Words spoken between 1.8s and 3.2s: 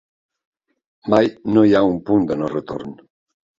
un punt de no-retorn.